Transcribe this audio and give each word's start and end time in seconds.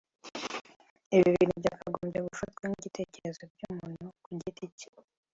ibintu 1.17 1.53
byakagombye 1.61 2.19
gufatwa 2.27 2.63
nk’ibitekerezo 2.67 3.41
by’umuntu 3.53 4.03
ku 4.23 4.29
giti 4.41 4.65
cye 4.77 4.89